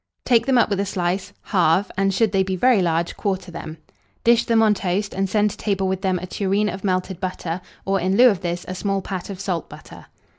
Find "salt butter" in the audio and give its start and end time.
9.39-10.07